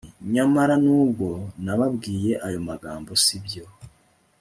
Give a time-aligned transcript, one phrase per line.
[0.33, 1.27] nyamara nubwo
[1.65, 3.65] nababwiye ayo magambo si byo